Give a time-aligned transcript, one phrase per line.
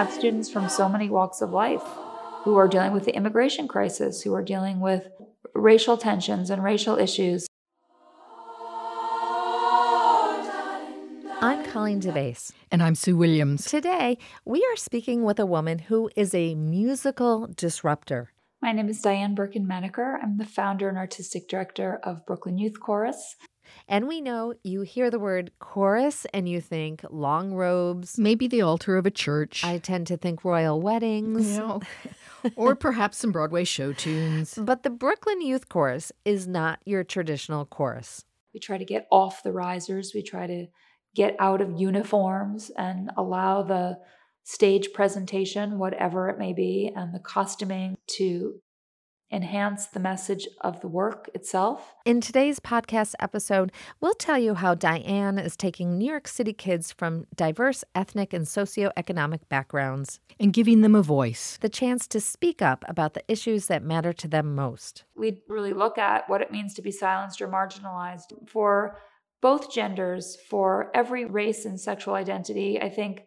[0.00, 1.82] have students from so many walks of life
[2.42, 5.06] who are dealing with the immigration crisis, who are dealing with
[5.54, 7.46] racial tensions and racial issues.
[11.42, 12.50] I'm Colleen DeBaise.
[12.72, 13.66] And I'm Sue Williams.
[13.66, 14.16] Today,
[14.46, 18.32] we are speaking with a woman who is a musical disruptor.
[18.62, 20.18] My name is Dianne Berkun Menaker.
[20.22, 23.36] I'm the founder and artistic director of Brooklyn Youth Chorus.
[23.88, 28.18] And we know you hear the word chorus and you think long robes.
[28.18, 29.64] Maybe the altar of a church.
[29.64, 31.52] I tend to think royal weddings.
[31.52, 31.80] You know,
[32.56, 34.58] or perhaps some Broadway show tunes.
[34.60, 38.24] But the Brooklyn Youth Chorus is not your traditional chorus.
[38.54, 40.12] We try to get off the risers.
[40.14, 40.66] We try to
[41.14, 43.98] get out of uniforms and allow the
[44.44, 48.60] stage presentation, whatever it may be, and the costuming to
[49.30, 51.94] enhance the message of the work itself.
[52.04, 56.92] In today's podcast episode, we'll tell you how Dianne is taking New York City kids
[56.92, 62.60] from diverse ethnic and socioeconomic backgrounds and giving them a voice, the chance to speak
[62.60, 65.04] up about the issues that matter to them most.
[65.14, 68.98] We really look at what it means to be silenced or marginalized for
[69.40, 72.80] both genders, for every race and sexual identity.
[72.80, 73.22] I think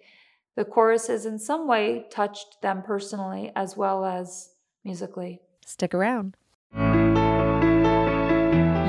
[0.56, 4.50] the chorus has in some way touched them personally as well as
[4.84, 5.42] musically.
[5.66, 6.36] Stick around.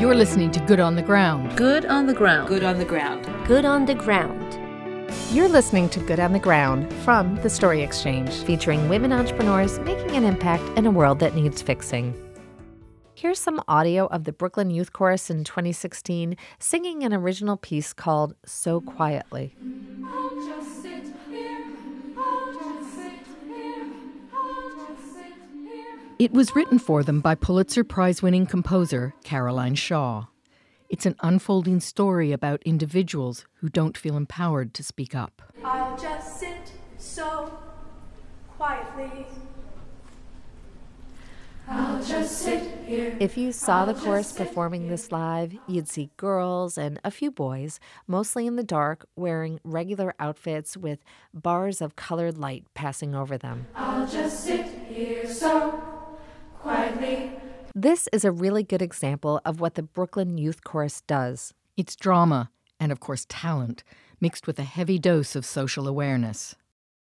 [0.01, 1.57] You're listening to Good on the Ground.
[1.57, 2.49] Good on the Ground.
[2.49, 3.27] Good on the Ground.
[3.47, 4.61] Good on the Ground.
[5.31, 10.11] You're listening to Good on the Ground from The Story Exchange, featuring women entrepreneurs making
[10.17, 12.15] an impact in a world that needs fixing.
[13.15, 18.35] Here's some audio of the Brooklyn Youth Chorus in 2016 singing an original piece called
[18.45, 19.57] So Quietly.
[26.17, 30.27] It was written for them by Pulitzer Prize winning composer Caroline Shaw.
[30.89, 35.43] It's an unfolding story about individuals who don't feel empowered to speak up.
[35.65, 37.59] I'll just sit so
[38.57, 39.27] quietly.
[41.67, 43.17] I'll just sit here.
[43.19, 47.81] If you saw the chorus performing this live, you'd see girls and a few boys,
[48.07, 51.01] mostly in the dark, wearing regular outfits with
[51.33, 53.67] bars of colored light passing over them.
[53.75, 55.94] I'll just sit here so
[56.65, 57.31] quietly.
[57.75, 61.53] This is a really good example of what the Brooklyn Youth Chorus does.
[61.77, 63.85] It's drama and, of course, talent,
[64.19, 66.57] mixed with a heavy dose of social awareness.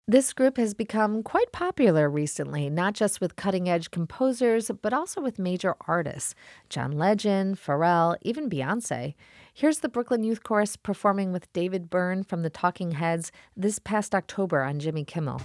[0.08, 5.20] This group has become quite popular recently, not just with cutting edge composers, but also
[5.20, 6.34] with major artists
[6.70, 9.14] John Legend, Pharrell, even Beyonce.
[9.52, 14.14] Here's the Brooklyn Youth Chorus performing with David Byrne from the Talking Heads this past
[14.14, 15.42] October on Jimmy Kimmel.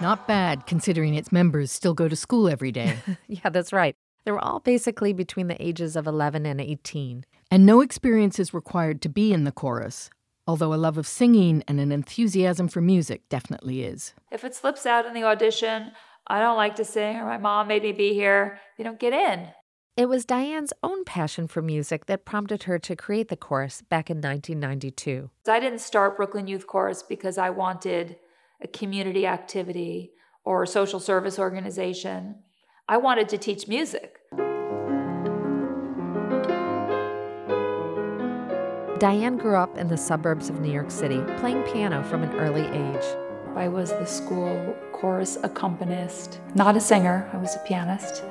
[0.00, 2.96] Not bad, considering its members still go to school every day.
[3.28, 3.94] yeah, that's right.
[4.24, 7.26] They were all basically between the ages of 11 and 18.
[7.50, 10.08] And no experience is required to be in the chorus,
[10.46, 14.14] although a love of singing and an enthusiasm for music definitely is.
[14.30, 15.92] If it slips out in the audition,
[16.26, 19.12] I don't like to sing, or my mom made me be here, you don't get
[19.12, 19.48] in.
[19.98, 24.08] It was Dianne's own passion for music that prompted her to create the chorus back
[24.08, 25.28] in 1992.
[25.48, 28.14] I didn't start Brooklyn Youth Chorus because I wanted
[28.62, 30.12] a community activity
[30.44, 32.36] or a social service organization.
[32.88, 34.20] I wanted to teach music.
[39.00, 42.66] Dianne grew up in the suburbs of New York City, playing piano from an early
[42.66, 43.27] age.
[43.56, 48.24] I was the school chorus accompanist, not a singer, I was a pianist.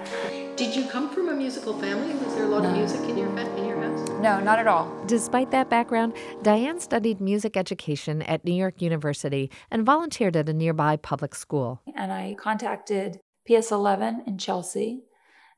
[0.56, 2.14] Did you come from a musical family?
[2.16, 2.70] Was there a lot no.
[2.70, 4.10] of music in your, in your house?
[4.22, 4.92] No, not at all.
[5.06, 10.54] Despite that background, Dianne studied music education at New York University and volunteered at a
[10.54, 11.82] nearby public school.
[11.96, 15.04] And I contacted PS11 in Chelsea,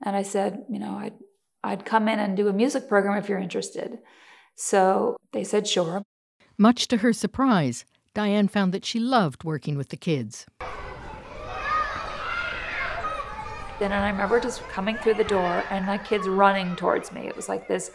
[0.04, 1.14] and I said, you know, I'd,
[1.64, 4.00] I'd come in and do a music program if you're interested.
[4.56, 6.04] So they said, sure.
[6.58, 7.86] Much to her surprise,
[8.20, 10.46] Dianne found that she loved working with the kids.
[13.80, 17.28] And I remember just coming through the door and my kids running towards me.
[17.28, 17.92] It was like this,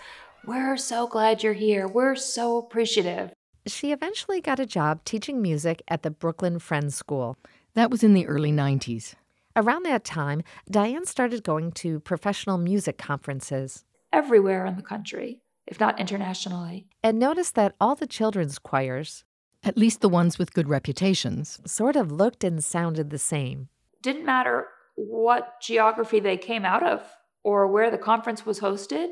[0.47, 1.87] we're so glad you're here.
[1.87, 3.35] We're so appreciative.
[3.67, 7.37] She eventually got a job teaching music at the Brooklyn Friends School.
[7.75, 9.15] That was in the early 90s.
[9.55, 10.43] Around that time,
[10.73, 13.85] Dianne started going to professional music conferences.
[14.11, 16.87] Everywhere in the country, if not internationally.
[17.03, 19.23] And noticed that all the children's choirs,
[19.65, 23.69] at least the ones with good reputations, sort of looked and sounded the same.
[24.03, 27.03] Didn't matter what geography they came out of
[27.43, 29.09] or where the conference was hosted,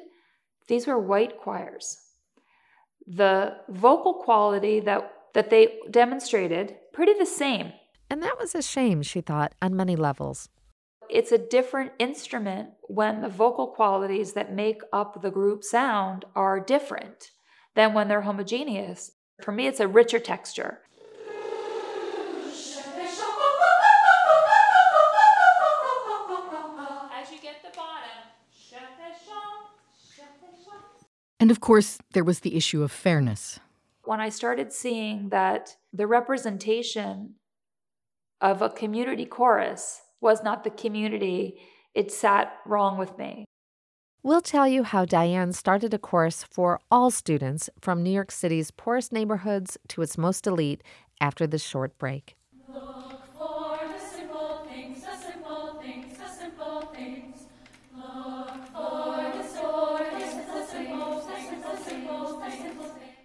[0.69, 1.99] these were white choirs.
[3.06, 7.72] The vocal quality that, that they demonstrated, pretty the same.
[8.08, 10.49] And that was a shame, she thought, on many levels.
[11.12, 16.58] it's a different instrument when the vocal qualities that make up the group sound are
[16.58, 17.31] different
[17.75, 19.12] than when they're homogeneous.
[19.43, 20.79] For me, it's a richer texture.
[27.12, 28.09] As you get the bottom,
[31.41, 33.59] And of course, there was the issue of fairness.
[34.05, 37.35] When I started seeing that the representation
[38.41, 41.61] of a community chorus was not the community,
[41.95, 43.45] it sat wrong with me.
[44.25, 48.71] We'll tell you how Dianne started a course for all students from New York City's
[48.71, 50.81] poorest neighborhoods to its most elite
[51.21, 52.37] after this short break.
[52.73, 57.47] Look for the simple things, the simple things, the simple things.
[57.97, 63.17] Look for the simple things, the simple things, the simple things.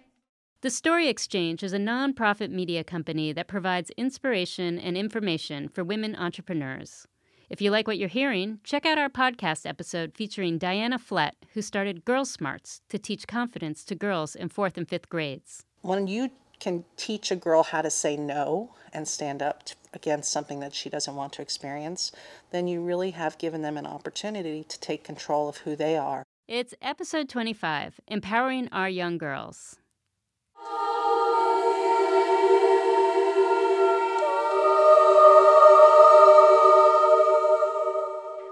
[0.62, 6.16] The Story Exchange is a nonprofit media company that provides inspiration and information for women
[6.16, 7.06] entrepreneurs.
[7.48, 11.62] If you like what you're hearing, check out our podcast episode featuring Diana Flett, who
[11.62, 15.64] started Girl Smarts to teach confidence to girls in fourth and fifth grades.
[15.80, 16.30] when you
[16.60, 19.62] can teach a girl how to say no and stand up
[19.94, 22.10] against something that she doesn't want to experience,
[22.50, 26.24] then you really have given them an opportunity to take control of who they are.
[26.48, 29.76] It's episode 25 Empowering Our Young Girls.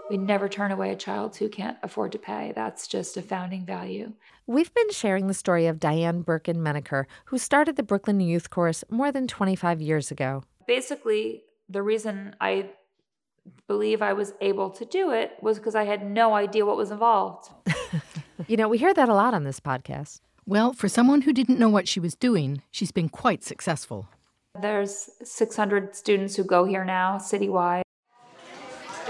[0.09, 2.53] We never turn away a child who can't afford to pay.
[2.55, 4.13] That's just a founding value.
[4.47, 8.85] We've been sharing the story of Dianne Berkun Menaker, who started the Brooklyn Youth Chorus
[8.89, 10.45] more than 25 years ago.
[10.67, 12.71] Basically, the reason I
[13.67, 16.91] believe I was able to do it was because I had no idea what was
[16.91, 17.51] involved.
[18.49, 20.21] You know, we hear that a lot on this podcast.
[20.47, 24.09] Well, for someone who didn't know what she was doing, she's been quite successful.
[24.61, 27.83] There's 600 students who go here now citywide.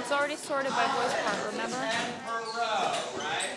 [0.07, 1.77] It's already sorted by voice part, remember?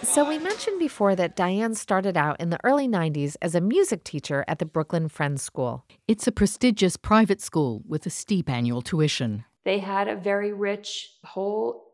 [0.02, 4.04] So, we mentioned before that Dianne started out in the early 90s as a music
[4.04, 5.86] teacher at the Brooklyn Friends School.
[6.08, 9.46] It's a prestigious private school with a steep annual tuition.
[9.64, 11.94] They had a very rich whole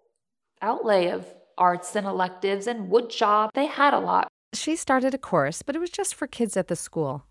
[0.61, 1.25] outlay of
[1.57, 3.51] arts and electives and wood shop.
[3.55, 4.29] They had a lot.
[4.53, 7.25] She started a chorus, but it was just for kids at the school.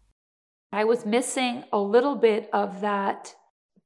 [0.74, 3.34] I was missing a little bit of that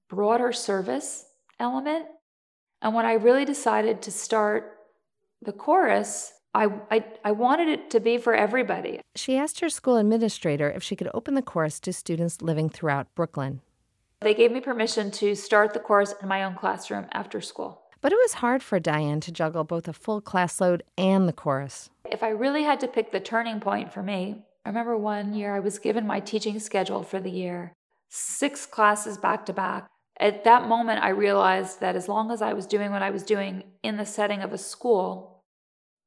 [0.09, 1.25] broader service
[1.61, 2.07] element.
[2.81, 4.79] And when I really decided to start
[5.43, 9.01] the chorus, I, I, I wanted it to be for everybody.
[9.15, 13.15] She asked her school administrator if she could open the chorus to students living throughout
[13.15, 13.61] Brooklyn.
[14.21, 17.83] They gave me permission to start the chorus in my own classroom after school.
[18.01, 21.33] But it was hard for Dianne to juggle both a full class load and the
[21.33, 21.91] chorus.
[22.11, 25.55] If I really had to pick the turning point for me, I remember one year
[25.55, 27.73] I was given my teaching schedule for the year,
[28.09, 29.89] six classes back to back.
[30.21, 33.23] At that moment, I realized that as long as I was doing what I was
[33.23, 35.45] doing in the setting of a school,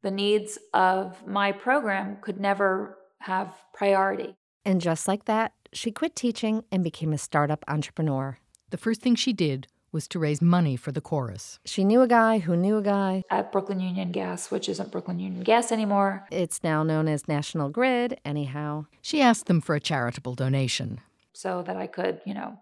[0.04, 4.36] the needs of my program could never have priority.
[4.66, 8.38] And just like that, she quit teaching and became a startup entrepreneur.
[8.72, 11.60] The first thing she did was to raise money for the chorus.
[11.66, 13.24] She knew a guy who knew a guy.
[13.30, 17.69] At Brooklyn Union Gas, which isn't Brooklyn Union Gas anymore, It's now known as National
[17.69, 18.86] Grid, anyhow.
[19.02, 21.00] She asked them for a charitable donation.
[21.34, 22.58] so that I could, you know,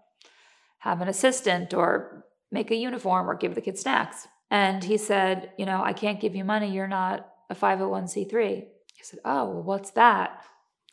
[0.80, 4.28] have an assistant or make a uniform or give the kids snacks.
[4.50, 6.72] And he said, You know, I can't give you money.
[6.72, 8.62] You're not a 501c3.
[8.62, 8.66] I
[9.02, 10.44] said, Oh, well, what's that?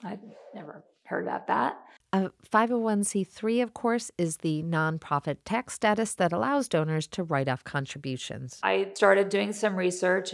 [0.03, 0.19] I'd
[0.53, 1.79] never heard about that.
[2.13, 7.63] A 501c3, of course, is the nonprofit tax status that allows donors to write off
[7.63, 8.59] contributions.
[8.63, 10.33] I started doing some research.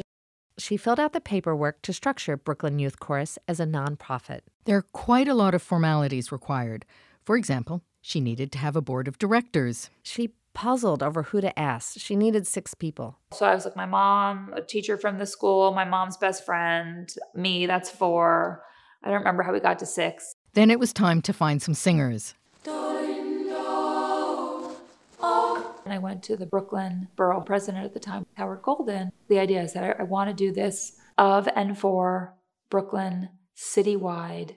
[0.59, 4.41] She filled out the paperwork to structure Brooklyn Youth Chorus as a nonprofit.
[4.65, 6.85] There are quite a lot of formalities required.
[7.23, 9.89] For example, she needed to have a board of directors.
[10.03, 11.97] She puzzled over who to ask.
[11.97, 13.17] She needed six people.
[13.31, 17.09] So I was like, my mom, a teacher from the school, my mom's best friend,
[17.33, 18.61] me, that's four.
[19.03, 20.35] I don't remember how we got to six.
[20.53, 22.35] Then it was time to find some singers.
[25.85, 29.11] And I went to the Brooklyn borough president at the time, Howard Golden.
[29.29, 32.35] The idea is that I, I want to do this of and for
[32.69, 34.55] Brooklyn citywide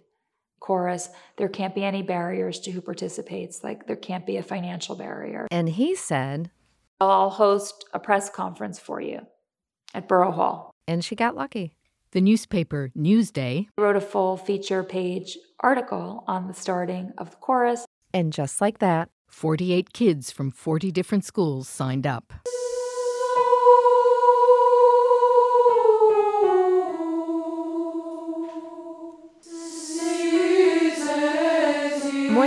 [0.61, 1.09] chorus.
[1.37, 3.63] There can't be any barriers to who participates.
[3.63, 5.47] Like there can't be a financial barrier.
[5.51, 6.51] And he said,
[7.01, 9.21] I'll host a press conference for you
[9.95, 10.71] at Borough Hall.
[10.89, 11.75] and she got lucky.
[12.13, 17.85] The newspaper Newsday wrote a full feature page article on the starting of the chorus.
[18.15, 22.33] And just like that, 48 kids from 40 different schools signed up.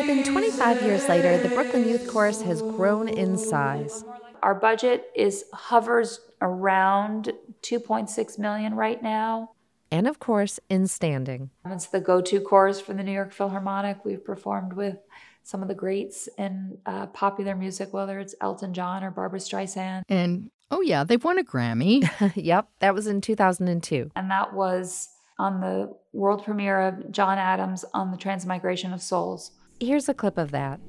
[0.10, 4.04] Than 25 years later, the Brooklyn Youth Chorus has grown in size.
[4.42, 9.52] Our budget is hovers around 2.6 million right now.
[9.92, 11.52] And of course, in standing.
[11.64, 14.04] It's the go to chorus for the New York Philharmonic.
[14.04, 14.98] We've performed with
[15.44, 20.02] some of the greats in uh, popular music, whether it's Elton John or Barbra Streisand.
[20.10, 22.10] And oh, yeah, they've won a Grammy.
[22.36, 24.10] yep, that was in 2002.
[24.16, 29.52] And that was on the world premiere of John Adams on the Transmigration of Souls.
[29.82, 30.82] Here's a clip of that.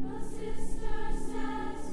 [0.00, 1.92] The sister says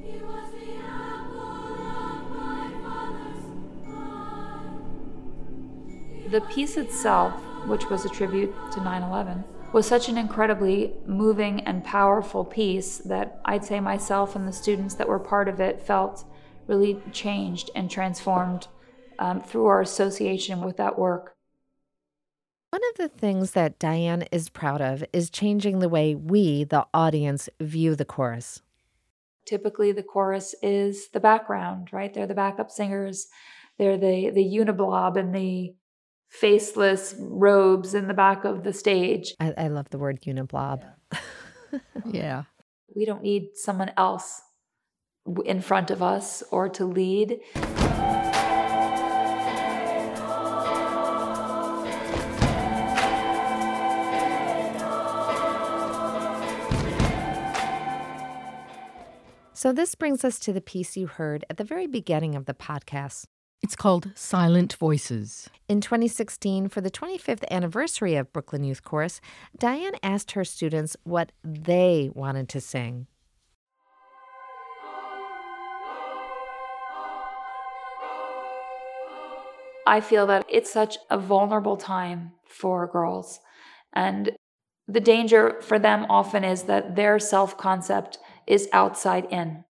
[0.00, 3.44] he was the apple of my father's
[3.88, 4.70] eye.
[6.30, 7.34] The piece itself,
[7.66, 12.98] which was a tribute to 9 11, was such an incredibly moving and powerful piece
[12.98, 16.24] that I'd say myself and the students that were part of it felt
[16.68, 18.68] really changed and transformed
[19.18, 21.34] um, through our association with that work.
[22.72, 26.86] One of the things that Dianne is proud of is changing the way we, the
[26.94, 28.62] audience, view the chorus.
[29.44, 32.14] Typically, the chorus is the background, right?
[32.14, 33.26] They're the backup singers,
[33.78, 35.74] they're the, the uniblob and the
[36.30, 39.34] faceless robes in the back of the stage.
[39.38, 40.82] I, I love the word uniblob.
[42.06, 42.44] yeah.
[42.94, 44.42] We don't need someone else
[45.46, 47.40] in front of us or to lead.
[59.62, 62.52] So, this brings us to the piece you heard at the very beginning of the
[62.52, 63.26] podcast.
[63.62, 65.48] It's called Silent Voices.
[65.68, 69.20] In 2016, for the 25th anniversary of Brooklyn Youth Chorus,
[69.56, 73.06] Dianne asked her students what they wanted to sing.
[79.86, 83.38] I feel that it's such a vulnerable time for girls.
[83.92, 84.32] And
[84.88, 89.64] the danger for them often is that their self concept is outside in.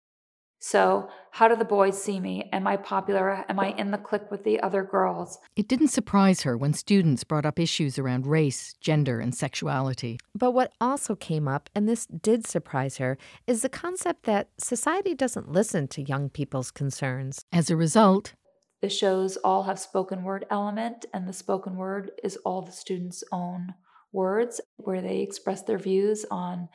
[0.64, 2.48] So, how do the boys see me?
[2.52, 3.44] Am I popular?
[3.48, 5.38] Am I in the clique with the other girls?
[5.56, 10.20] It didn't surprise her when students brought up issues around race, gender, and sexuality.
[10.36, 15.14] But what also came up, and this did surprise her, is the concept that society
[15.14, 17.44] doesn't listen to young people's concerns.
[17.52, 18.34] As a result,
[18.80, 23.24] The shows all have spoken word element, and the spoken word is all the students'
[23.32, 23.74] own
[24.12, 26.68] words where they express their views on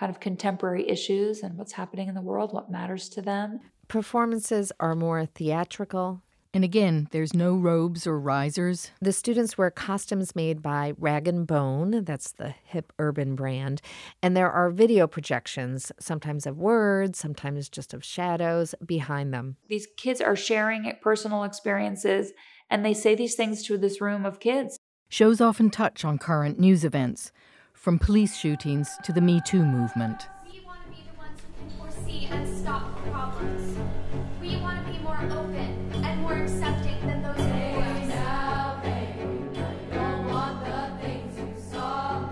[0.00, 3.60] kind of contemporary issues and what's happening in the world, what matters to them.
[3.86, 6.22] Performances are more theatrical.
[6.54, 8.90] and again, there's no robes or risers.
[9.00, 13.82] The students wear costumes made by Rag and Bone, that's the hip urban brand,
[14.22, 19.58] and there are video projections, sometimes of words, sometimes just of shadows behind them.
[19.68, 22.32] These kids are sharing personal experiences,
[22.68, 24.78] and they say these things to this room of kids.
[25.08, 27.32] Shows often touch on current news events,
[27.80, 30.28] from police shootings to the Me Too movement.
[30.44, 33.78] We want to be the ones who can foresee and stop problems.
[34.38, 38.08] We want to be more open and more accepting than those boys.
[38.08, 39.54] Now, babe,
[39.94, 42.28] don't want the things you saw.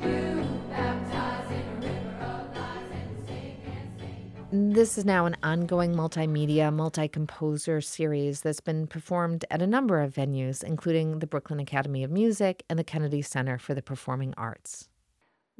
[0.00, 4.72] You baptized in a river of lies and stay can't stay.
[4.72, 10.00] This is now an ongoing multimedia, multi composer series that's been performed at a number
[10.00, 14.32] of venues, including the Brooklyn Academy of Music and the Kennedy Center for the Performing
[14.36, 14.88] Arts.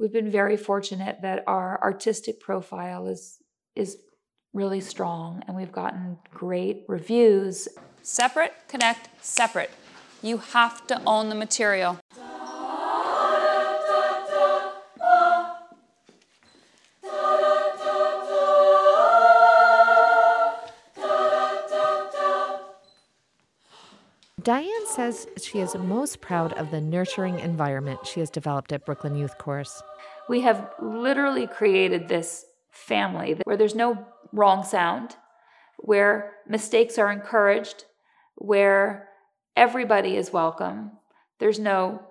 [0.03, 3.37] We've been very fortunate that our artistic profile is
[3.73, 3.99] is
[4.51, 7.69] really strong and we've gotten great reviews.
[8.01, 9.69] Separate, connect, separate.
[10.21, 11.99] You have to own the material.
[25.11, 29.37] Says she is most proud of the nurturing environment she has developed at Brooklyn Youth
[29.37, 29.83] Chorus.
[30.29, 35.17] We have literally created this family where there's no wrong sound,
[35.77, 37.83] where mistakes are encouraged,
[38.35, 39.09] where
[39.57, 40.91] everybody is welcome.
[41.37, 42.01] There's no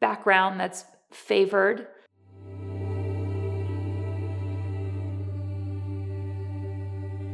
[0.00, 1.86] background that's favored.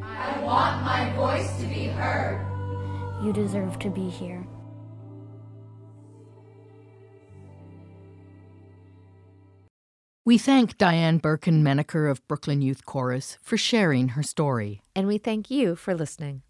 [0.02, 2.44] I want my voice to be heard.
[3.22, 4.46] You deserve to be here.
[10.28, 14.82] We thank Dianne Berkun Menaker of Brooklyn Youth Chorus for sharing her story.
[14.94, 16.42] And we thank you for listening.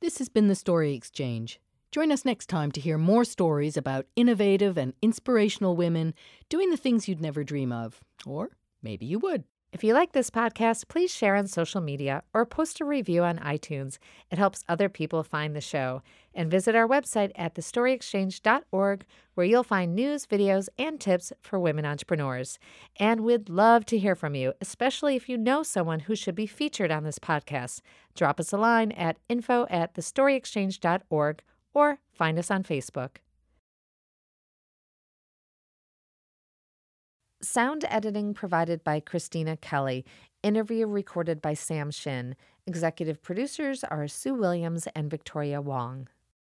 [0.00, 1.60] This has been the Story Exchange.
[1.92, 6.12] Join us next time to hear more stories about innovative and inspirational women
[6.48, 8.00] doing the things you'd never dream of.
[8.26, 8.50] Or
[8.82, 9.44] maybe you would.
[9.72, 13.38] If you like this podcast, please share on social media or post a review on
[13.38, 13.98] iTunes.
[14.28, 16.02] It helps other people find the show.
[16.34, 21.84] And visit our website at thestoryexchange.org, where you'll find news, videos, and tips for women
[21.84, 22.58] entrepreneurs.
[22.98, 26.46] And we'd love to hear from you, especially if you know someone who should be
[26.46, 27.80] featured on this podcast.
[28.16, 31.42] Drop us a line at info at thestoryexchange.org
[31.74, 33.18] or find us on Facebook.
[37.42, 40.04] Sound editing provided by Christina Kelly.
[40.42, 42.36] Interview recorded by Sam Shin.
[42.66, 46.08] Executive producers are Sue Williams and Victoria Wong.